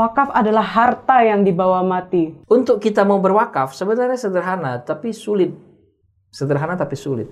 [0.00, 2.32] Wakaf adalah harta yang dibawa mati.
[2.48, 5.52] Untuk kita mau berwakaf sebenarnya sederhana tapi sulit.
[6.32, 7.28] Sederhana tapi sulit.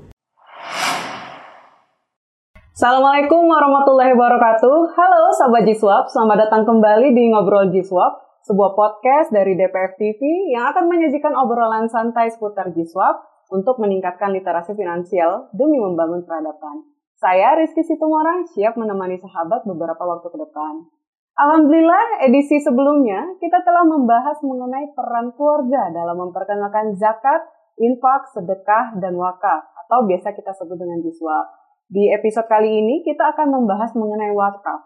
[2.76, 4.76] Assalamualaikum warahmatullahi wabarakatuh.
[4.84, 10.20] Halo sahabat Jiswap, selamat datang kembali di Ngobrol Jiswap, sebuah podcast dari DPF TV
[10.52, 16.84] yang akan menyajikan obrolan santai seputar Jiswap untuk meningkatkan literasi finansial demi membangun peradaban.
[17.16, 20.97] Saya Rizky Situmorang siap menemani sahabat beberapa waktu ke depan.
[21.38, 27.46] Alhamdulillah, edisi sebelumnya kita telah membahas mengenai peran keluarga dalam memperkenalkan zakat,
[27.78, 31.46] infak, sedekah, dan wakaf, atau biasa kita sebut dengan jiswa.
[31.86, 34.82] Di episode kali ini kita akan membahas mengenai wakaf.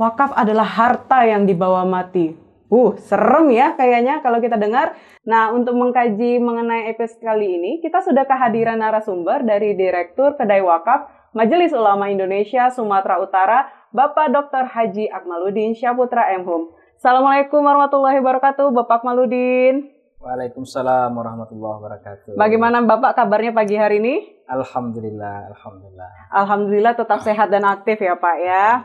[0.00, 2.32] Wakaf adalah harta yang dibawa mati.
[2.72, 4.96] Uh, serem ya kayaknya kalau kita dengar.
[5.28, 11.26] Nah, untuk mengkaji mengenai episode kali ini, kita sudah kehadiran narasumber dari Direktur Kedai Wakaf
[11.36, 14.68] Majelis Ulama Indonesia Sumatera Utara, Bapak Dr.
[14.68, 16.68] Haji Akmaludin Syaputra Hum.
[17.00, 19.88] Assalamualaikum warahmatullahi wabarakatuh, Bapak Akmaludin.
[20.20, 22.36] Waalaikumsalam warahmatullahi wabarakatuh.
[22.36, 24.44] Bagaimana Bapak kabarnya pagi hari ini?
[24.52, 26.10] Alhamdulillah, alhamdulillah.
[26.28, 28.84] Alhamdulillah tetap sehat dan aktif ya Pak ya.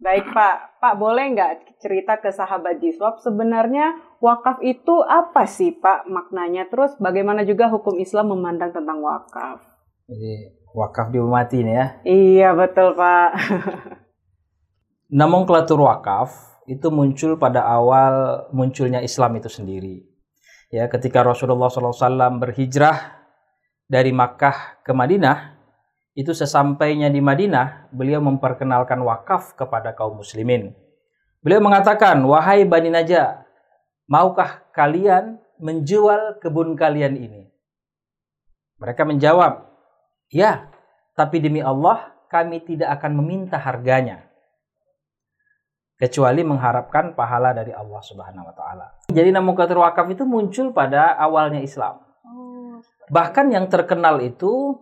[0.00, 3.92] Baik Pak, Pak boleh nggak cerita ke sahabat Jiswab sebenarnya
[4.24, 6.64] wakaf itu apa sih Pak maknanya?
[6.72, 9.60] Terus bagaimana juga hukum Islam memandang tentang wakaf?
[10.08, 11.86] Jadi wakaf di mati ini ya?
[12.08, 13.30] Iya betul Pak.
[15.10, 20.02] nomenklatur wakaf itu muncul pada awal munculnya Islam itu sendiri.
[20.66, 23.22] Ya, ketika Rasulullah SAW berhijrah
[23.86, 25.54] dari Makkah ke Madinah,
[26.18, 30.74] itu sesampainya di Madinah, beliau memperkenalkan wakaf kepada kaum muslimin.
[31.38, 33.46] Beliau mengatakan, "Wahai Bani Najah,
[34.10, 37.46] maukah kalian menjual kebun kalian ini?"
[38.82, 39.70] Mereka menjawab,
[40.34, 40.66] "Ya,
[41.14, 44.25] tapi demi Allah, kami tidak akan meminta harganya."
[45.96, 48.86] Kecuali mengharapkan pahala dari Allah Subhanahu wa taala.
[49.08, 52.04] Jadi nomenklatur wakaf itu muncul pada awalnya Islam.
[52.22, 54.76] Oh, Bahkan yang terkenal itu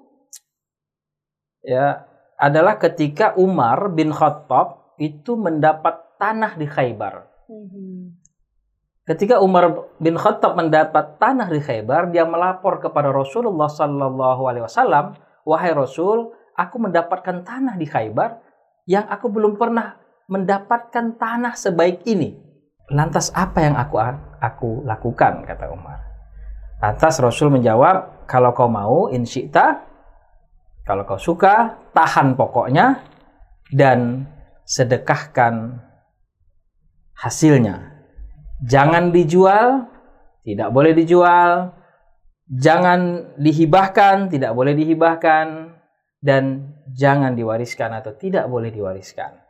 [1.62, 2.02] ya
[2.34, 7.30] adalah ketika Umar bin Khattab itu mendapat tanah di Khaybar.
[7.46, 8.22] Mhm.
[9.04, 15.12] Ketika Umar bin Khattab mendapat tanah di Khaybar, dia melapor kepada Rasulullah Sallallahu Alaihi Wasallam,
[15.44, 18.40] wahai Rasul, aku mendapatkan tanah di Khaybar
[18.88, 22.36] yang aku belum pernah mendapatkan tanah sebaik ini.
[22.92, 23.96] Lantas apa yang aku
[24.40, 26.00] aku lakukan kata Umar.
[26.84, 29.88] Lantas Rasul menjawab, kalau kau mau insyita,
[30.84, 33.00] kalau kau suka, tahan pokoknya
[33.72, 34.28] dan
[34.68, 35.80] sedekahkan
[37.16, 38.04] hasilnya.
[38.64, 39.88] Jangan dijual,
[40.44, 41.72] tidak boleh dijual.
[42.44, 45.72] Jangan dihibahkan, tidak boleh dihibahkan
[46.20, 49.43] dan jangan diwariskan atau tidak boleh diwariskan.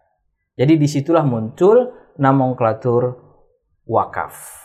[0.55, 3.19] Jadi di situlah muncul nomenklatur
[3.91, 4.65] wakaf.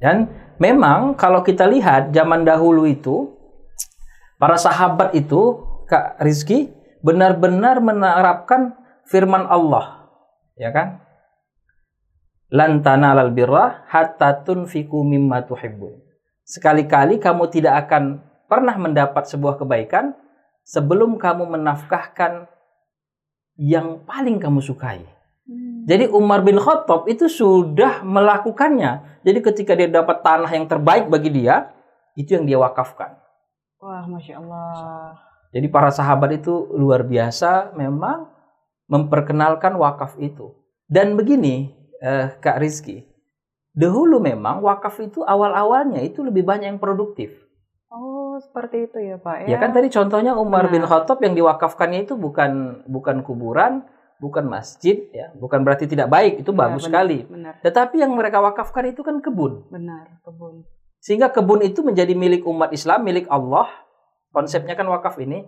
[0.00, 0.28] Dan
[0.60, 3.32] memang kalau kita lihat zaman dahulu itu,
[4.36, 6.72] para sahabat itu, Kak Rizky,
[7.04, 8.76] benar-benar menerapkan
[9.08, 10.08] firman Allah.
[10.56, 11.04] Ya kan?
[12.48, 16.00] Lantana lal birra hatta tunfiku mimma tuhibbun.
[16.44, 20.12] Sekali-kali kamu tidak akan pernah mendapat sebuah kebaikan
[20.64, 22.46] sebelum kamu menafkahkan
[23.58, 25.04] yang paling kamu sukai.
[25.44, 25.84] Hmm.
[25.84, 29.22] Jadi Umar bin Khattab itu sudah melakukannya.
[29.22, 31.70] Jadi ketika dia dapat tanah yang terbaik bagi dia,
[32.16, 33.18] itu yang dia wakafkan.
[33.84, 35.20] Wah, masya Allah.
[35.52, 38.32] Jadi para sahabat itu luar biasa, memang
[38.88, 40.56] memperkenalkan wakaf itu.
[40.88, 43.04] Dan begini, eh, Kak Rizky,
[43.76, 47.44] dahulu memang wakaf itu awal-awalnya itu lebih banyak yang produktif.
[47.92, 49.46] Oh, seperti itu ya, Pak.
[49.46, 53.86] Ya, ya kan tadi contohnya Umar bin Khattab yang diwakafkannya itu bukan bukan kuburan,
[54.22, 57.18] bukan masjid, ya, bukan berarti tidak baik, itu ya, bagus benar, sekali.
[57.26, 57.54] Benar.
[57.60, 59.68] Tetapi yang mereka wakafkan itu kan kebun.
[59.68, 60.64] Benar, kebun.
[61.04, 63.68] Sehingga kebun itu menjadi milik umat Islam, milik Allah.
[64.34, 65.46] Konsepnya kan wakaf ini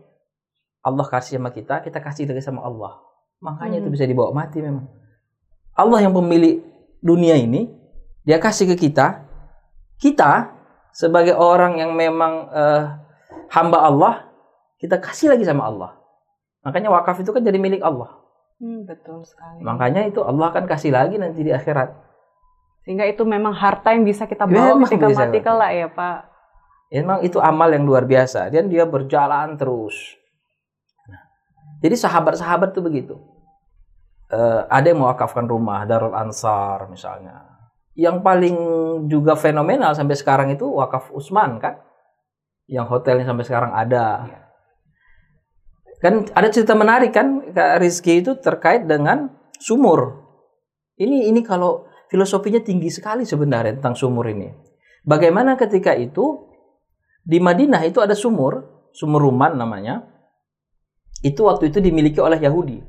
[0.87, 3.03] Allah kasih sama kita, kita kasih lagi sama Allah.
[3.43, 3.85] Makanya hmm.
[3.85, 4.87] itu bisa dibawa mati memang.
[5.75, 6.63] Allah yang pemilik
[7.03, 7.69] dunia ini,
[8.23, 9.27] dia kasih ke kita,
[9.99, 10.56] kita
[10.97, 12.97] sebagai orang yang memang uh,
[13.53, 14.15] hamba Allah,
[14.81, 15.93] kita kasih lagi sama Allah.
[16.65, 18.17] Makanya wakaf itu kan jadi milik Allah.
[18.57, 19.61] Hmm, betul sekali.
[19.61, 21.93] Makanya itu Allah akan kasih lagi nanti di akhirat.
[22.89, 26.19] Sehingga itu memang harta yang bisa kita bawa ya, ketika mati kelak ya Pak.
[26.89, 28.49] Ya, memang itu amal yang luar biasa.
[28.49, 30.17] Dan dia berjalan terus.
[31.05, 31.21] Nah,
[31.85, 33.21] jadi sahabat-sahabat tuh begitu.
[34.33, 37.56] Uh, ada yang mewakafkan rumah Darul Ansar misalnya
[37.97, 38.57] yang paling
[39.09, 41.81] juga fenomenal sampai sekarang itu wakaf Usman kan
[42.69, 44.41] yang hotelnya sampai sekarang ada iya.
[46.05, 50.23] kan ada cerita menarik kan Kak Rizky itu terkait dengan sumur
[50.97, 54.49] Ini ini kalau filosofinya tinggi sekali sebenarnya tentang sumur ini.
[55.05, 56.49] Bagaimana ketika itu
[57.21, 60.09] di Madinah itu ada sumur, sumur Ruman namanya.
[61.21, 62.81] Itu waktu itu dimiliki oleh Yahudi.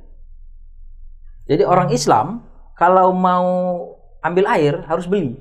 [1.51, 2.48] Jadi orang Islam
[2.80, 3.51] kalau mau
[4.27, 5.39] ambil air harus beli.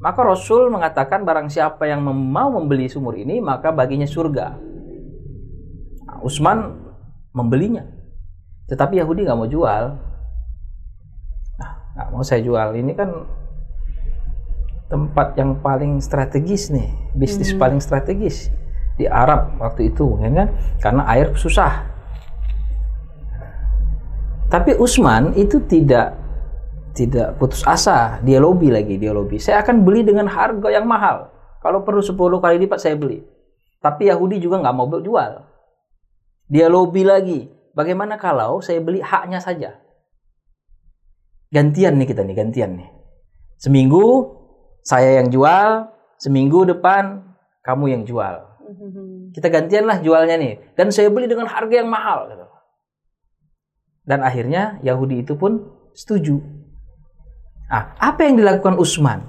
[0.00, 4.56] Maka Rasul mengatakan barang siapa yang mau membeli sumur ini maka baginya surga.
[6.08, 6.72] Nah, Utsman
[7.36, 7.84] membelinya.
[8.68, 9.84] Tetapi Yahudi nggak mau jual.
[11.60, 12.72] Nah, nggak mau saya jual.
[12.80, 13.12] Ini kan
[14.88, 17.60] tempat yang paling strategis nih, bisnis Hmm.
[17.60, 18.48] paling strategis
[18.98, 20.48] di Arab waktu itu, ya kan?
[20.80, 21.86] Karena air susah.
[24.50, 26.18] Tapi Utsman itu tidak
[26.92, 29.38] tidak putus asa, dia lobby lagi, dia lobby.
[29.38, 31.30] Saya akan beli dengan harga yang mahal.
[31.60, 33.22] Kalau perlu 10 kali lipat saya beli.
[33.80, 35.32] Tapi Yahudi juga nggak mau jual.
[36.50, 37.48] Dia lobby lagi.
[37.72, 39.78] Bagaimana kalau saya beli haknya saja?
[41.50, 42.90] Gantian nih kita nih, gantian nih.
[43.60, 44.36] Seminggu
[44.82, 47.22] saya yang jual, seminggu depan
[47.62, 48.50] kamu yang jual.
[49.30, 50.74] Kita gantian lah jualnya nih.
[50.74, 52.30] Dan saya beli dengan harga yang mahal.
[52.30, 52.46] gitu.
[54.06, 56.40] Dan akhirnya Yahudi itu pun setuju.
[57.70, 59.22] Ah, apa yang dilakukan Utsman?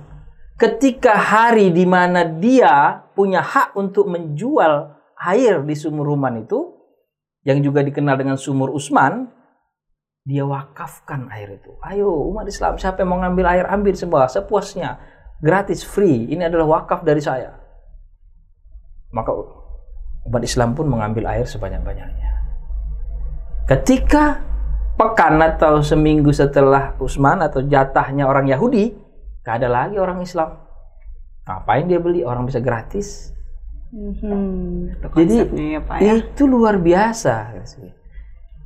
[0.58, 6.74] Ketika hari di mana dia punya hak untuk menjual air di sumur Ruman itu,
[7.46, 9.30] yang juga dikenal dengan sumur Utsman,
[10.26, 11.74] dia wakafkan air itu.
[11.82, 15.02] Ayo umat Islam, siapa yang mau ngambil air, ambil semua, sepuasnya.
[15.42, 16.30] Gratis, free.
[16.30, 17.58] Ini adalah wakaf dari saya.
[19.10, 19.34] Maka
[20.30, 22.30] umat Islam pun mengambil air sebanyak-banyaknya.
[23.66, 24.51] Ketika
[24.96, 28.94] pekan atau seminggu setelah Utsman atau jatahnya orang Yahudi,
[29.42, 30.62] gak ada lagi orang Islam.
[31.48, 32.22] Ngapain dia beli?
[32.22, 33.34] Orang bisa gratis.
[33.92, 35.36] Itu Jadi
[35.76, 36.16] ya, Pak ya.
[36.16, 37.60] itu luar biasa.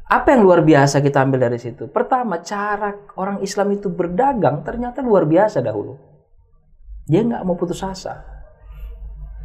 [0.06, 1.90] Apa yang luar biasa kita ambil dari situ?
[1.90, 5.98] Pertama, cara orang Islam itu berdagang ternyata luar biasa dahulu.
[7.10, 8.22] Dia nggak mau putus asa.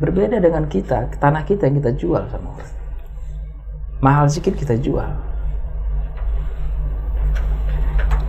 [0.01, 2.73] Berbeda dengan kita, tanah kita yang kita jual sama orang.
[4.01, 5.30] Mahal sedikit kita jual.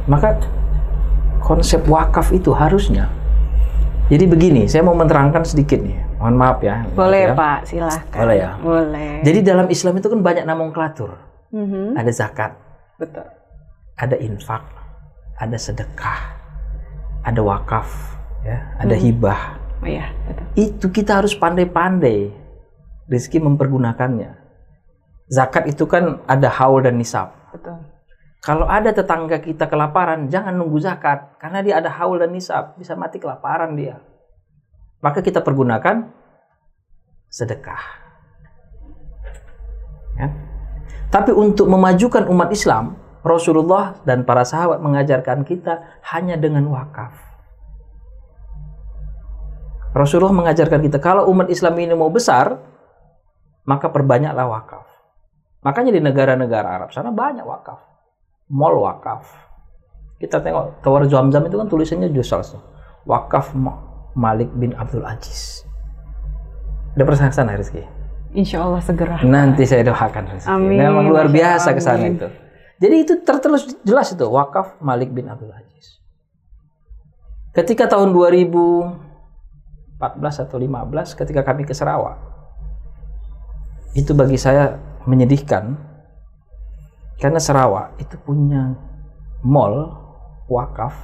[0.10, 0.38] Maka
[1.42, 3.10] konsep wakaf itu harusnya.
[4.12, 5.96] Jadi begini, saya mau menerangkan sedikit nih.
[6.20, 6.76] Mohon maaf ya.
[6.94, 7.34] Boleh ya.
[7.34, 8.20] Pak, silahkan.
[8.22, 8.52] Boleh ya?
[8.60, 9.12] Boleh.
[9.24, 11.12] Jadi dalam Islam itu kan banyak nomenklatur.
[11.52, 11.96] Mhm.
[12.00, 12.52] Ada zakat,
[12.96, 13.28] Betul.
[14.00, 14.64] ada infak,
[15.36, 16.20] ada sedekah,
[17.28, 17.88] ada wakaf,
[18.48, 19.60] ya, ada hibah.
[19.84, 20.46] Oh iya, betul.
[20.56, 22.32] Itu kita harus pandai-pandai
[23.12, 24.32] rezeki mempergunakannya.
[25.28, 27.36] Zakat itu kan ada haul dan nisab.
[27.52, 27.84] Betul.
[28.42, 32.98] Kalau ada tetangga kita kelaparan, jangan nunggu zakat karena dia ada haul dan nisab, bisa
[32.98, 34.02] mati kelaparan dia.
[34.98, 36.10] Maka kita pergunakan
[37.30, 37.84] sedekah.
[40.18, 40.28] Ya.
[41.14, 47.14] Tapi untuk memajukan umat Islam, Rasulullah dan para sahabat mengajarkan kita hanya dengan wakaf.
[49.94, 52.58] Rasulullah mengajarkan kita kalau umat Islam ini mau besar,
[53.70, 54.88] maka perbanyaklah wakaf.
[55.62, 57.91] Makanya di negara-negara Arab sana banyak wakaf.
[58.52, 59.24] Mall wakaf.
[60.20, 62.54] Kita tengok Tower Zamzam itu kan tulisannya Jusals.
[63.08, 63.80] Wakaf Ma-
[64.14, 65.64] Malik bin Abdul Aziz.
[66.94, 67.82] Udah pernah ke sana Rizky?
[68.36, 69.24] Insya Allah segera.
[69.24, 70.52] Nanti saya doakan Rizky.
[70.52, 70.78] Amin.
[70.78, 72.28] Memang luar biasa ke sana itu.
[72.82, 76.04] Jadi itu tertulis jelas itu wakaf Malik bin Abdul Aziz.
[77.56, 79.00] Ketika tahun 2014
[80.44, 82.20] atau 15 ketika kami ke Sarawak.
[83.92, 85.76] Itu bagi saya menyedihkan
[87.22, 88.74] karena Sarawak itu punya
[89.46, 89.94] mall
[90.50, 90.98] wakaf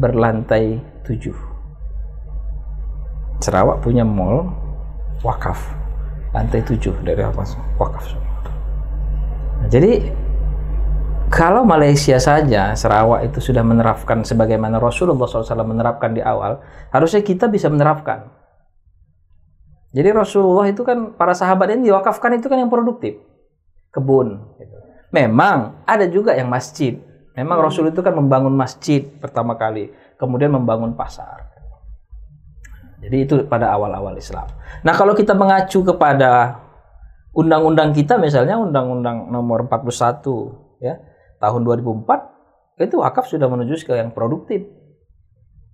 [0.00, 3.44] berlantai 7.
[3.44, 4.48] Sarawak punya mall
[5.20, 5.60] wakaf
[6.32, 7.44] lantai 7 dari apa
[7.76, 8.16] wakaf.
[9.60, 10.08] Nah, jadi
[11.28, 17.52] kalau Malaysia saja Sarawak itu sudah menerapkan sebagaimana Rasulullah SAW menerapkan di awal, harusnya kita
[17.52, 18.32] bisa menerapkan.
[19.92, 23.20] Jadi Rasulullah itu kan para sahabat ini diwakafkan itu kan yang produktif,
[23.92, 24.40] kebun.
[24.60, 24.76] gitu.
[25.16, 27.00] Memang ada juga yang masjid.
[27.32, 29.88] Memang Rasul itu kan membangun masjid pertama kali,
[30.20, 31.48] kemudian membangun pasar.
[33.00, 34.44] Jadi itu pada awal-awal Islam.
[34.84, 36.60] Nah kalau kita mengacu kepada
[37.36, 40.96] undang-undang kita misalnya undang-undang nomor 41 ya
[41.36, 44.64] tahun 2004 itu wakaf sudah menuju ke yang produktif.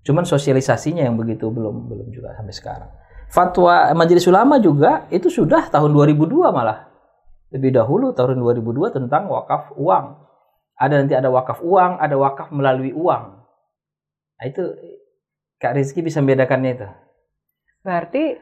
[0.03, 2.91] Cuman sosialisasinya yang begitu belum belum juga sampai sekarang.
[3.33, 6.92] Fatwa Majelis Ulama juga itu sudah tahun 2002 malah.
[7.53, 10.17] Lebih dahulu tahun 2002 tentang wakaf uang.
[10.81, 13.25] Ada nanti ada wakaf uang, ada wakaf melalui uang.
[14.41, 14.73] Nah itu
[15.61, 16.89] Kak Rizky bisa membedakannya itu.
[17.87, 18.41] Berarti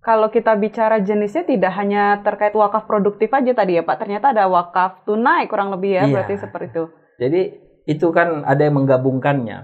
[0.00, 4.48] kalau kita bicara jenisnya tidak hanya terkait wakaf produktif aja tadi ya Pak, ternyata ada
[4.48, 6.12] wakaf tunai kurang lebih ya, Iya.
[6.16, 6.84] berarti seperti itu.
[7.20, 7.40] Jadi
[7.84, 9.58] itu kan ada yang menggabungkannya.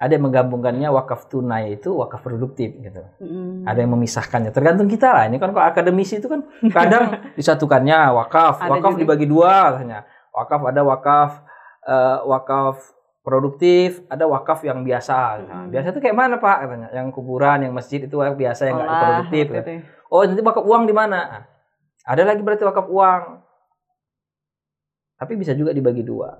[0.00, 3.02] Ada yang menggabungkannya wakaf tunai itu wakaf produktif gitu.
[3.20, 3.68] Mm.
[3.68, 4.50] Ada yang memisahkannya.
[4.50, 5.24] Tergantung kita lah.
[5.30, 7.04] Ini kan kalau akademisi itu kan kadang
[7.38, 9.00] disatukannya wakaf, Ada wakaf juga.
[9.04, 10.02] dibagi dua katanya.
[10.32, 11.30] Wakaf ada wakaf
[11.84, 12.76] eh, wakaf
[13.22, 15.18] produktif, ada wakaf yang biasa.
[15.46, 15.70] Nah, Mm.
[15.70, 16.88] Biasa itu kayak mana Pak katanya?
[16.90, 19.46] Yang kuburan, yang masjid itu wakaf biasa yang nggak produktif.
[19.54, 19.80] waktu ya.
[20.10, 21.46] Oh nanti wakaf uang di mana?
[22.02, 23.22] Ada lagi berarti wakaf uang.
[25.14, 26.34] Tapi bisa juga dibagi dua.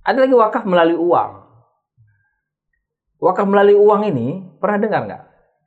[0.00, 1.43] Ada lagi wakaf melalui uang.
[3.24, 5.22] Wakaf melalui uang ini pernah dengar nggak?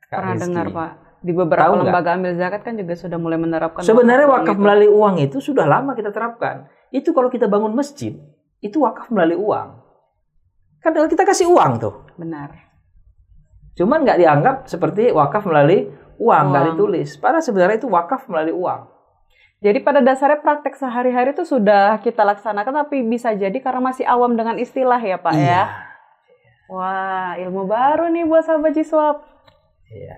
[0.06, 0.44] Pernah Rizky?
[0.46, 0.90] dengar Pak.
[1.18, 3.82] Di beberapa Tahu lembaga ambil zakat kan juga sudah mulai menerapkan.
[3.82, 4.62] Sebenarnya wakaf itu.
[4.62, 6.70] melalui uang itu sudah lama kita terapkan.
[6.94, 8.14] Itu kalau kita bangun masjid,
[8.62, 9.68] itu wakaf melalui uang.
[10.78, 12.06] Kan kita kasih uang tuh.
[12.14, 12.70] Benar.
[13.74, 15.90] Cuman nggak dianggap seperti wakaf melalui
[16.22, 17.18] uang, nggak ditulis.
[17.18, 18.86] Padahal sebenarnya itu wakaf melalui uang.
[19.58, 24.38] Jadi pada dasarnya praktek sehari-hari itu sudah kita laksanakan tapi bisa jadi karena masih awam
[24.38, 25.50] dengan istilah ya Pak Iya.
[25.50, 25.62] ya.
[26.68, 29.24] Wah, ilmu baru nih buat sahabat Jiswap.
[29.88, 30.16] Iya.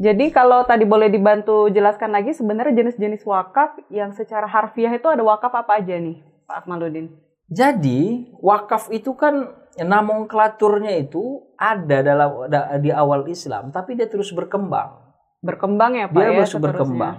[0.00, 5.20] Jadi kalau tadi boleh dibantu jelaskan lagi sebenarnya jenis-jenis wakaf yang secara harfiah itu ada
[5.20, 7.12] wakaf apa aja nih Pak Akmaluddin?
[7.50, 14.32] Jadi wakaf itu kan nomenklaturnya itu ada dalam da- di awal Islam, tapi dia terus
[14.32, 15.10] berkembang.
[15.44, 16.64] Berkembang ya Pak Dia ya terus seterusnya.
[16.70, 17.16] berkembang.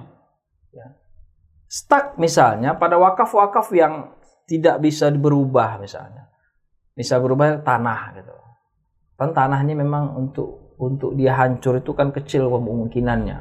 [0.71, 0.87] Ya.
[1.67, 4.15] Stuck misalnya pada wakaf-wakaf yang
[4.49, 6.33] tidak bisa berubah misalnya,
[6.97, 8.33] bisa berubah tanah gitu.
[9.21, 13.37] Kan tanahnya memang untuk untuk dia hancur itu kan kecil kemungkinannya.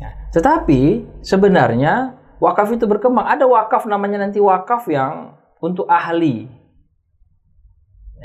[0.00, 0.10] Ya.
[0.32, 3.28] Tetapi sebenarnya wakaf itu berkembang.
[3.28, 6.48] Ada wakaf namanya nanti wakaf yang untuk ahli.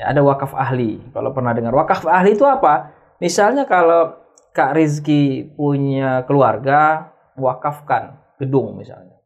[0.00, 0.96] Ya, ada wakaf ahli.
[1.12, 2.96] Kalau pernah dengar wakaf ahli itu apa?
[3.20, 4.16] Misalnya kalau
[4.56, 9.20] Kak Rizky punya keluarga, wakafkan gedung misalnya.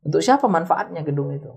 [0.00, 1.52] Untuk siapa manfaatnya gedung itu?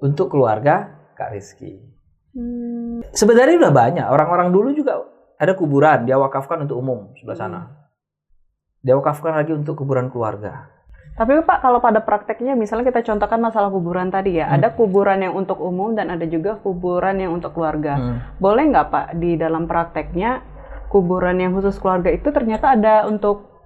[0.00, 1.97] Untuk keluarga Kak Rizky.
[2.36, 4.06] Hmm, Sebenarnya udah banyak.
[4.06, 5.00] Orang-orang dulu juga
[5.38, 7.60] ada kuburan, dia wakafkan untuk umum sebelah sana.
[8.84, 10.70] Dia wakafkan lagi untuk kuburan keluarga.
[11.18, 14.62] Tapi Pak kalau pada prakteknya misalnya kita contohkan masalah kuburan tadi ya, Hmm.
[14.62, 17.98] ada kuburan yang untuk umum dan ada juga kuburan yang untuk keluarga.
[17.98, 18.16] Hmm.
[18.38, 20.46] Boleh nggak Pak di dalam prakteknya
[20.88, 23.57] kuburan yang khusus keluarga itu ternyata ada untuk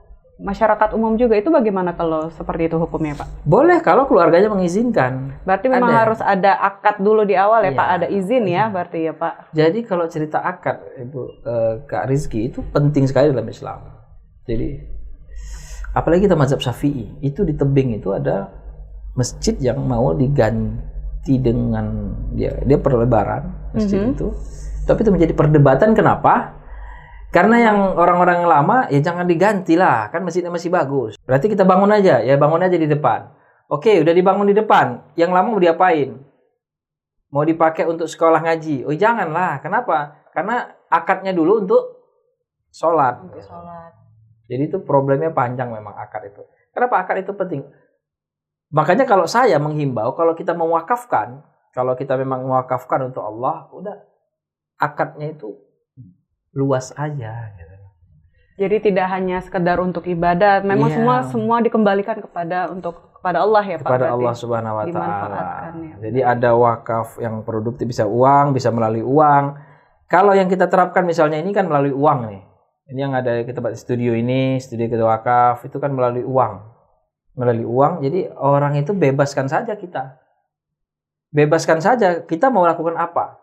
[0.42, 3.46] masyarakat umum juga itu bagaimana kalau seperti itu hukumnya Pak?
[3.46, 5.38] Boleh kalau keluarganya mengizinkan.
[5.46, 6.00] Berarti memang Ada.
[6.02, 7.78] harus ada akad dulu di awal ya Iya.
[7.78, 9.54] Pak, ada izin ya berarti ya Pak.
[9.54, 13.78] Jadi kalau cerita akad Ibu eh, Kak Rizky itu penting sekali dalam Islam.
[14.42, 14.82] Jadi
[15.92, 18.50] apalagi kita mazhab Syafi'i, itu di tebing itu ada
[19.12, 21.86] masjid yang mau diganti dengan
[22.32, 24.12] dia dia perlebaran masjid Mhm.
[24.12, 24.28] itu.
[24.82, 26.58] Tapi itu menjadi perdebatan kenapa?
[27.32, 31.16] Karena yang orang-orang lama ya jangan diganti lah, kan masjidnya masih bagus.
[31.24, 33.32] Berarti kita bangun aja, ya bangun aja di depan.
[33.72, 35.00] Oke, udah dibangun di depan.
[35.16, 36.12] Yang lama mau diapain?
[37.32, 38.84] Mau dipakai untuk sekolah ngaji?
[38.84, 39.64] Oh janganlah.
[39.64, 40.28] Kenapa?
[40.36, 41.82] Karena akadnya dulu untuk
[42.68, 43.24] sholat.
[43.40, 43.96] sholat.
[44.52, 46.44] Jadi itu problemnya panjang memang akad itu.
[46.76, 47.64] Kenapa akad itu penting?
[48.76, 51.40] Makanya kalau saya menghimbau, kalau kita mewakafkan,
[51.72, 53.96] kalau kita memang mewakafkan untuk Allah, udah
[54.76, 55.71] akadnya itu
[56.52, 57.52] luas aja.
[57.56, 57.76] Gitu.
[58.60, 60.96] Jadi tidak hanya sekedar untuk ibadah, memang Iya.
[61.00, 63.86] semua semua dikembalikan kepada untuk kepada Allah ya Pak.
[63.86, 64.16] Kepada berarti.
[64.18, 65.40] Allah Subhanahu Wa Taala.
[65.78, 65.94] Ya.
[66.10, 69.56] Jadi ada wakaf yang produktif bisa uang, bisa melalui uang.
[70.10, 72.42] Kalau yang kita terapkan misalnya ini kan melalui uang nih.
[72.92, 76.60] Ini yang ada kita buat di studio ini, studio kita wakaf itu kan melalui uang.
[77.32, 80.20] Melalui uang, jadi orang itu bebaskan saja kita.
[81.32, 83.40] Bebaskan saja kita mau lakukan apa.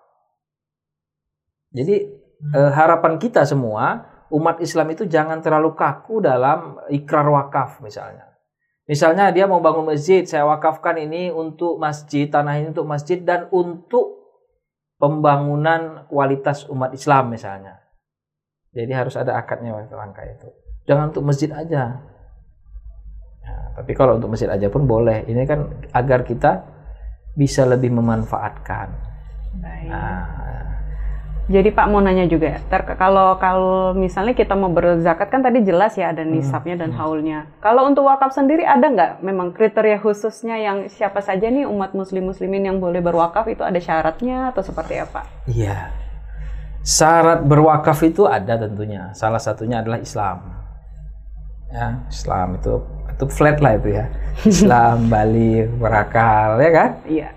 [1.73, 8.29] Jadi eh, harapan kita semua umat Islam itu jangan terlalu kaku dalam ikrar wakaf misalnya.
[8.89, 13.46] Misalnya dia mau bangun masjid, saya wakafkan ini untuk masjid, tanah ini untuk masjid dan
[13.53, 14.17] untuk
[14.98, 17.77] pembangunan kualitas umat Islam misalnya.
[18.74, 20.50] Jadi harus ada akadnya waktu langkah itu.
[20.89, 22.01] Jangan untuk masjid aja.
[23.46, 25.22] Ya, tapi kalau untuk masjid aja pun boleh.
[25.25, 26.65] Ini kan agar kita
[27.38, 28.89] bisa lebih memanfaatkan.
[29.62, 29.89] Baik.
[29.89, 30.68] Nah,
[31.49, 35.97] Jadi Pak mau nanya juga, ter- kalau kalau misalnya kita mau berzakat kan tadi jelas
[35.97, 37.49] ya ada nisabnya dan haulnya.
[37.57, 42.29] Kalau untuk wakaf sendiri ada nggak memang kriteria khususnya yang siapa saja nih umat muslim
[42.29, 45.25] muslimin yang boleh berwakaf itu ada syaratnya atau seperti apa?
[45.49, 45.89] Iya.
[46.85, 49.09] Syarat berwakaf itu ada tentunya.
[49.17, 50.53] Salah satunya adalah Islam.
[51.73, 52.77] Ya, Islam itu
[53.09, 54.05] itu flat lah itu ya.
[54.53, 56.89] Islam, Bali, berakal, ya kan?
[57.09, 57.29] Iya.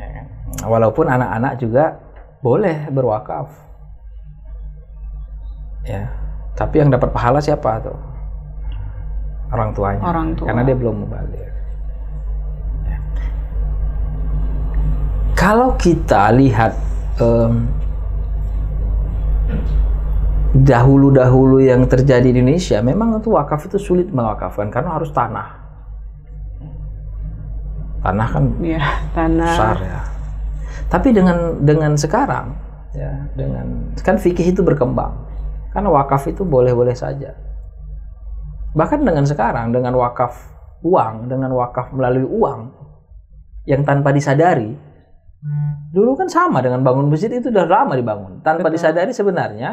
[0.00, 0.24] Ya kan?
[0.64, 2.00] Walaupun anak-anak juga
[2.40, 3.48] boleh berwakaf.
[5.84, 6.08] Ya.
[6.56, 7.96] Tapi yang dapat pahala siapa tuh?
[9.50, 10.02] Orang tuanya.
[10.04, 10.46] Orang tua.
[10.52, 11.40] Karena dia belum mubalik.
[11.40, 11.50] Ya.
[15.34, 16.76] kalau kita lihat
[17.18, 17.64] em,
[20.52, 25.48] dahulu-dahulu yang terjadi di Indonesia, memang itu wakaf itu sulit mewakafkan karena harus tanah.
[28.00, 28.80] Tanah kan Iya,
[29.12, 29.48] tanah.
[29.48, 30.00] besar ya.
[30.90, 32.50] Tapi dengan dengan sekarang
[32.90, 35.14] ya dengan kan fikih itu berkembang.
[35.70, 37.30] Karena wakaf itu boleh-boleh saja.
[38.74, 40.34] Bahkan dengan sekarang dengan wakaf
[40.82, 42.74] uang, dengan wakaf melalui uang
[43.70, 44.74] yang tanpa disadari
[45.90, 48.42] dulu kan sama dengan bangun masjid itu sudah lama dibangun.
[48.42, 48.82] Tanpa Betul.
[48.82, 49.70] disadari sebenarnya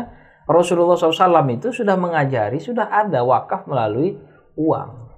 [0.48, 4.16] Rasulullah SAW itu sudah mengajari sudah ada wakaf melalui
[4.54, 5.10] uang.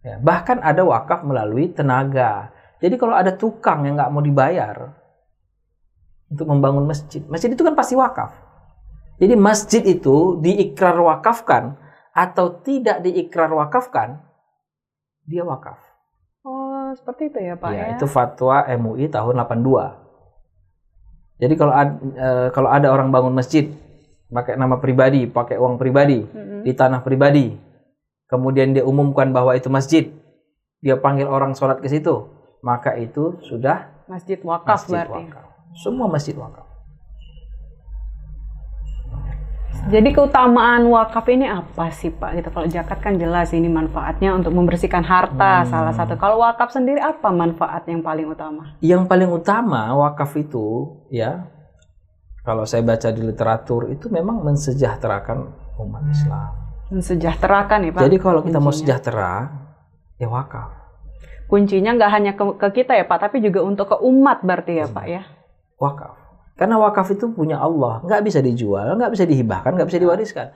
[0.00, 2.54] Ya, bahkan ada wakaf melalui tenaga.
[2.80, 4.99] Jadi kalau ada tukang yang nggak mau dibayar
[6.30, 8.30] untuk membangun masjid, masjid itu kan pasti wakaf.
[9.18, 11.76] Jadi masjid itu diikrar wakafkan
[12.14, 14.22] atau tidak diikrar wakafkan,
[15.26, 15.76] dia wakaf.
[16.40, 17.86] Oh, seperti itu ya, Pak Ya, ya.
[17.92, 20.00] itu fatwa MUI tahun 82.
[21.36, 23.68] Jadi kalau ad- eh, kalau ada orang bangun masjid
[24.30, 26.62] pakai nama pribadi, pakai uang pribadi Mm-mm.
[26.64, 27.56] di tanah pribadi,
[28.24, 30.08] kemudian dia umumkan bahwa itu masjid,
[30.80, 32.24] dia panggil orang sholat ke situ,
[32.62, 35.22] maka itu sudah Masjid wakaf masjid berarti.
[35.28, 35.44] wakaf.
[35.74, 36.66] Semua masjid wakaf.
[39.90, 42.36] Jadi keutamaan wakaf ini apa sih Pak?
[42.36, 45.66] Gitu kalau zakat kan jelas ini manfaatnya untuk membersihkan harta Hmm.
[45.66, 46.14] salah satu.
[46.14, 48.76] Kalau wakaf sendiri apa manfaat yang paling utama?
[48.84, 51.48] Yang paling utama wakaf itu ya
[52.44, 55.48] kalau saya baca di literatur itu memang mensejahterakan
[55.80, 56.50] umat Islam.
[56.92, 58.02] Mensejahterakan ya Pak.
[58.04, 58.84] Jadi kalau kita mau kuncinya.
[58.84, 59.32] sejahtera
[60.20, 60.70] ya wakaf.
[61.48, 64.86] Kuncinya nggak hanya ke, ke kita ya Pak, tapi juga untuk ke umat berarti ya
[64.86, 65.22] Pak ya.
[65.80, 66.14] Wakaf.
[66.54, 70.46] Karena wakaf itu punya Allah, nggak bisa dijual, nggak bisa dihibahkan, nggak bisa diwariskan.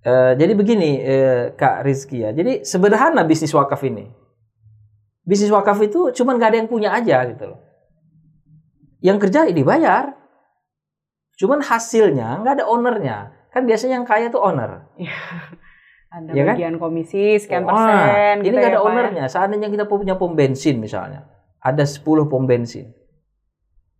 [0.00, 2.32] Eh, jadi begini, eh, Kak Rizky ya.
[2.32, 4.08] Jadi sederhana bisnis wakaf ini.
[5.24, 7.60] Bisnis wakaf itu cuman nggak ada yang punya aja gitu loh.
[9.00, 10.04] Yang kerja ya dibayar.
[11.40, 13.18] Cuman hasilnya nggak ada ownernya.
[13.52, 14.84] Kan biasanya yang kaya itu owner.
[16.10, 16.54] Ada Iya kan?
[16.58, 18.42] bagian komisi sekian Wah, persen.
[18.42, 18.86] ini gitu nggak ya, ada ya.
[18.88, 19.24] ownernya.
[19.30, 21.24] Seandainya kita punya pom bensin misalnya,
[21.62, 22.92] ada 10 pom bensin.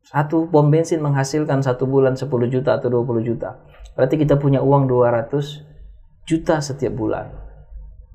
[0.01, 3.61] Satu pom bensin menghasilkan satu bulan 10 juta atau 20 juta.
[3.95, 5.37] Berarti kita punya uang 200
[6.25, 7.29] juta setiap bulan.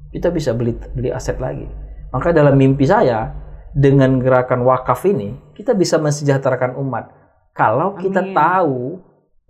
[0.09, 1.67] Kita bisa beli beli aset lagi.
[2.09, 3.31] Maka dalam mimpi saya
[3.75, 7.11] dengan gerakan wakaf ini kita bisa mensejahterakan umat.
[7.51, 8.35] Kalau kita Amin.
[8.35, 8.79] tahu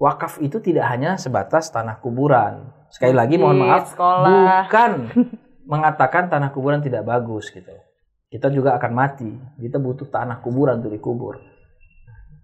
[0.01, 2.73] wakaf itu tidak hanya sebatas tanah kuburan.
[2.89, 4.69] Sekali lagi mohon maaf sekolah.
[4.69, 4.91] bukan
[5.71, 7.73] mengatakan tanah kuburan tidak bagus gitu.
[8.29, 9.31] Kita juga akan mati.
[9.61, 11.54] Kita butuh tanah kuburan untuk dikubur.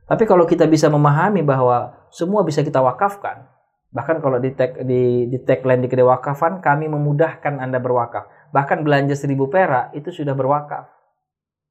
[0.10, 3.48] Tapi kalau kita bisa memahami bahwa semua bisa kita wakafkan,
[3.92, 8.28] bahkan kalau di tag di di tagline di kedai wakafan kami memudahkan Anda berwakaf.
[8.52, 10.92] Bahkan belanja seribu perak itu sudah berwakaf.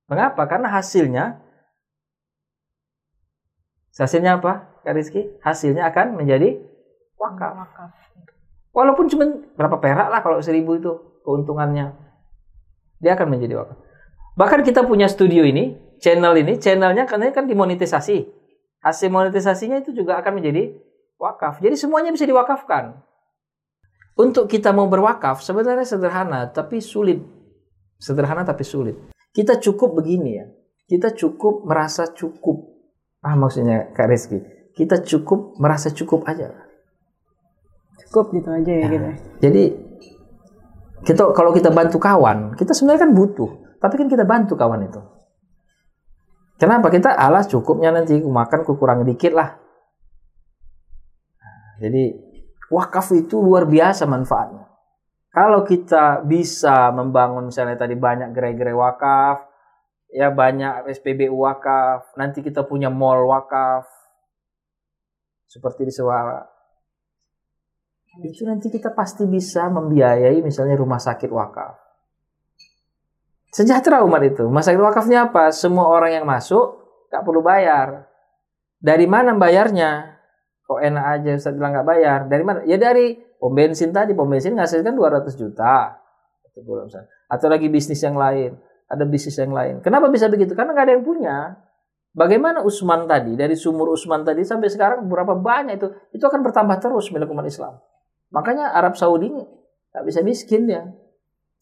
[0.08, 0.48] Mengapa?
[0.48, 1.38] Karena hasilnya
[3.94, 5.28] hasilnya apa, Kak Rizky?
[5.44, 6.56] Hasilnya akan menjadi
[7.20, 7.52] wakaf.
[7.52, 7.90] Wakaf.
[8.70, 9.26] Walaupun cuma
[9.58, 11.92] berapa perak lah kalau seribu itu keuntungannya.
[13.02, 13.78] Dia akan menjadi wakaf.
[14.38, 18.26] Bahkan kita punya studio ini, channel ini, channelnya kan kan dimonetisasi.
[18.80, 20.72] Hasil monetisasinya itu juga akan menjadi
[21.20, 21.60] wakaf.
[21.60, 22.96] Jadi semuanya bisa diwakafkan.
[24.16, 27.20] Untuk kita mau berwakaf sebenarnya sederhana tapi sulit.
[28.00, 28.96] Sederhana tapi sulit.
[29.30, 30.48] Kita cukup begini ya.
[30.88, 32.72] Kita cukup merasa cukup.
[33.20, 34.40] Ah maksudnya Kak Rizky.
[34.72, 36.50] Kita cukup merasa cukup aja.
[38.08, 38.88] Cukup gitu aja ya, Ya.
[38.88, 39.08] gitu.
[39.44, 39.62] Jadi
[41.04, 45.00] kita kalau kita bantu kawan, kita sebenarnya kan butuh, tapi kan kita bantu kawan itu.
[46.60, 46.92] Kenapa?
[46.92, 49.56] Kita alas cukupnya nanti makan ku kurang dikit lah.
[51.40, 52.12] Nah, Jadi
[52.68, 54.68] wakaf itu luar biasa manfaatnya.
[55.30, 59.46] Kalau kita bisa membangun misalnya tadi banyak gerai-gerai wakaf,
[60.12, 63.86] ya banyak SPBU wakaf, nanti kita punya mall wakaf,
[65.46, 66.60] seperti di Sewara
[68.18, 71.89] itu nanti kita pasti bisa membiayai misalnya rumah sakit wakaf.
[73.50, 74.46] Sejahtera umat itu.
[74.46, 75.50] Sakit wakafnya apa?
[75.50, 78.06] Semua orang yang masuk nggak perlu bayar.
[78.78, 80.16] Dari mana bayarnya?
[80.64, 82.18] Kok enak aja Ustaz bilang nggak bayar.
[82.30, 82.62] Dari mana?
[82.62, 84.14] Ya dari pom bensin tadi.
[84.14, 85.98] Pom bensin ngasilkan 200 juta.
[87.26, 88.54] Atau lagi bisnis yang lain.
[88.86, 89.82] Ada bisnis yang lain.
[89.82, 90.54] Kenapa bisa begitu?
[90.54, 91.36] Karena nggak ada yang punya.
[92.10, 95.94] Bagaimana Usman tadi, dari sumur Usman tadi sampai sekarang berapa banyak itu?
[96.10, 97.78] Itu akan bertambah terus milik umat Islam.
[98.34, 100.90] Makanya Arab Saudi nggak bisa miskin ya.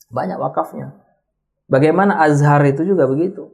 [0.09, 1.08] Banyak wakafnya.
[1.69, 3.53] Bagaimana Azhar itu juga begitu.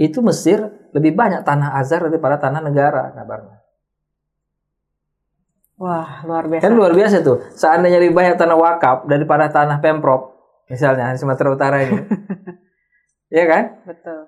[0.00, 0.64] Itu Mesir
[0.96, 3.60] lebih banyak tanah Azhar daripada tanah negara kabarnya.
[5.78, 6.62] Wah, luar biasa.
[6.64, 7.38] Kan luar biasa tuh.
[7.54, 10.34] Seandainya lebih banyak tanah wakaf daripada tanah Pemprov,
[10.66, 11.98] misalnya di Sumatera Utara ini.
[13.28, 13.64] Iya kan?
[13.84, 14.20] Betul.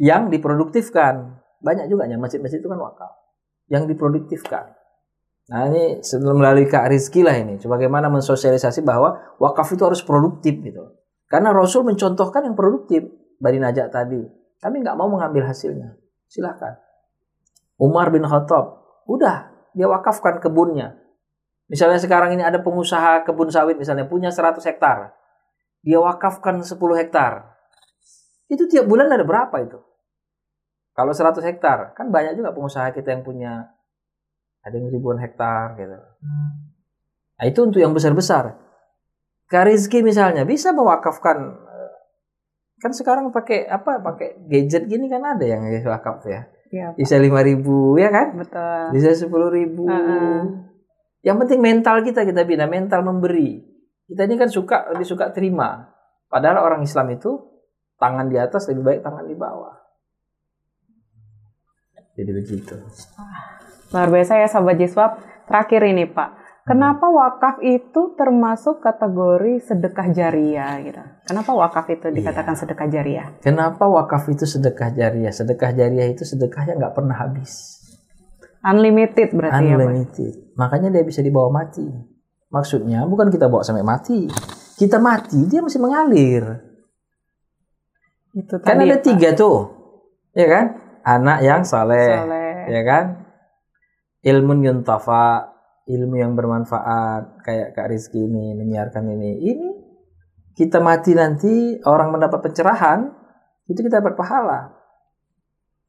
[0.00, 1.44] yang diproduktifkan.
[1.60, 3.12] Banyak juga ya masjid-masjid itu kan wakaf.
[3.68, 4.72] Yang diproduktifkan.
[5.52, 7.60] Nah ini melalui Kak Rizky lah ini.
[7.60, 10.88] Bagaimana mensosialisasi bahwa wakaf itu harus produktif gitu.
[11.34, 13.10] Karena Rasul mencontohkan yang produktif.
[13.42, 14.22] Bari Najak tadi.
[14.62, 15.98] Kami nggak mau mengambil hasilnya.
[16.30, 16.78] Silahkan.
[17.74, 18.86] Umar bin Khattab.
[19.10, 19.50] Udah.
[19.74, 20.94] Dia wakafkan kebunnya.
[21.66, 24.06] Misalnya sekarang ini ada pengusaha kebun sawit misalnya.
[24.06, 25.10] Punya 100 hektar.
[25.82, 27.50] Dia wakafkan 10 hektar.
[28.46, 29.82] Itu tiap bulan ada berapa itu?
[30.94, 33.74] Kalau 100 hektar, kan banyak juga pengusaha kita yang punya
[34.62, 35.98] ada yang ribuan hektar gitu.
[37.34, 38.63] Nah, itu untuk yang besar-besar.
[39.48, 41.92] Karizki misalnya bisa mewakafkan eh,
[42.80, 46.48] kan sekarang pakai apa pakai gadget gini kan ada yang wakaf ya.
[46.72, 48.34] ya bisa lima ribu ya kan?
[48.40, 48.84] Betul.
[48.96, 49.84] Bisa sepuluh ribu.
[49.84, 50.40] Uh -uh.
[51.24, 53.64] Yang penting mental kita kita bina mental memberi.
[54.04, 55.88] Kita ini kan suka lebih suka terima.
[56.28, 57.40] Padahal orang Islam itu
[57.96, 59.74] tangan di atas lebih baik tangan di bawah.
[62.14, 62.76] Jadi begitu.
[63.90, 65.18] Luar biasa ya sahabat Jiswab.
[65.48, 66.43] Terakhir ini Pak.
[66.64, 71.04] Kenapa wakaf itu termasuk kategori sedekah jariah gitu?
[71.28, 72.60] Kenapa wakaf itu dikatakan iya.
[72.64, 73.28] sedekah jariah?
[73.44, 75.28] Kenapa wakaf itu sedekah jariah?
[75.28, 77.84] Sedekah jariah itu sedekahnya nggak pernah habis.
[78.64, 79.76] Unlimited berarti Unlimited.
[79.76, 80.34] ya Unlimited.
[80.56, 81.84] Makanya dia bisa dibawa mati.
[82.48, 84.24] Maksudnya bukan kita bawa sampai mati.
[84.80, 86.64] Kita mati, dia masih mengalir.
[88.32, 89.68] Itu kan ada tiga tuh.
[90.32, 90.64] Ya kan?
[91.04, 92.24] Anak yang saleh.
[92.72, 93.24] Ya kan?
[94.24, 95.53] ilmu yuntafa,
[95.84, 99.32] ilmu yang bermanfaat kayak Kak Rizky ini menyiarkan ini.
[99.44, 99.68] Ini
[100.54, 103.10] kita mati nanti orang mendapat pencerahan,
[103.68, 104.72] itu kita dapat pahala.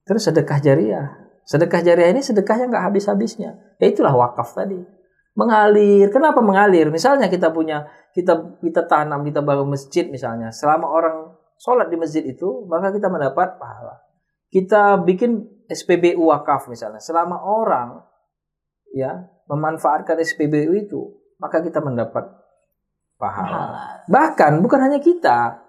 [0.03, 1.07] Terus sedekah jariah.
[1.45, 3.77] Sedekah jariah ini sedekah yang nggak habis-habisnya.
[3.77, 4.81] Ya itulah wakaf tadi.
[5.35, 6.09] Mengalir.
[6.09, 6.89] Kenapa mengalir?
[6.89, 10.49] Misalnya kita punya kita kita tanam, kita bangun masjid misalnya.
[10.49, 11.15] Selama orang
[11.59, 14.01] sholat di masjid itu, maka kita mendapat pahala.
[14.49, 17.03] Kita bikin SPBU wakaf misalnya.
[17.03, 18.01] Selama orang
[18.95, 21.01] ya memanfaatkan SPBU itu,
[21.37, 22.25] maka kita mendapat
[23.17, 24.01] pahala.
[24.09, 25.61] Bahkan bukan hanya kita,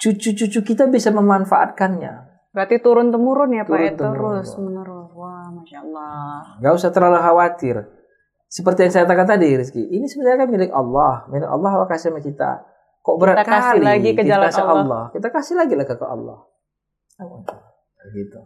[0.00, 2.30] cucu-cucu kita bisa memanfaatkannya.
[2.50, 5.08] Berarti turun temurun ya Pak ya terus menerus.
[5.14, 6.58] Wah, masya Allah.
[6.58, 7.76] Gak usah terlalu khawatir.
[8.50, 12.10] Seperti yang saya katakan tadi, Rizky, ini sebenarnya kan milik Allah, milik Allah Allah kasih
[12.10, 12.66] sama kita.
[13.00, 14.74] Kok berat kita kasih kali lagi ke jalan Allah.
[14.74, 15.04] Allah.
[15.14, 16.38] Kita kasih lagi lah ke Allah.
[18.10, 18.40] Gitu.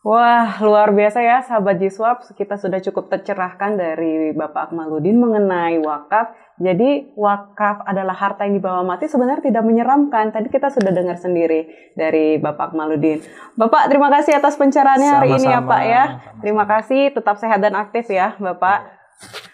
[0.00, 2.24] Wah, luar biasa ya sahabat Jiswap.
[2.32, 6.32] Kita sudah cukup tercerahkan dari Bapak Akmaludin mengenai wakaf.
[6.56, 10.32] Jadi wakaf adalah harta yang dibawa mati sebenarnya tidak menyeramkan.
[10.32, 13.20] Tadi kita sudah dengar sendiri dari Bapak Akmaludin.
[13.60, 16.04] Bapak, terima kasih atas pencerahannya hari ini ya Pak ya.
[16.40, 18.96] Terima kasih, tetap sehat dan aktif ya Bapak.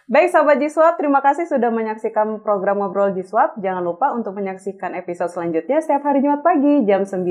[0.07, 3.59] Baik sahabat Jiswap, terima kasih sudah menyaksikan program Ngobrol Jiswap.
[3.59, 7.27] Jangan lupa untuk menyaksikan episode selanjutnya setiap hari Jumat pagi jam 9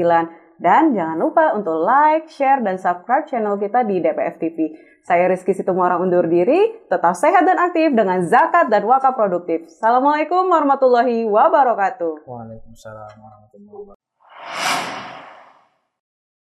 [0.61, 4.57] dan jangan lupa untuk like, share, dan subscribe channel kita di DPF TV.
[5.05, 9.69] Saya Rizky Situmorang undur diri, tetap sehat dan aktif dengan zakat dan wakaf produktif.
[9.69, 12.25] Assalamualaikum warahmatullahi wabarakatuh.
[12.25, 15.23] Waalaikumsalam warahmatullahi wabarakatuh.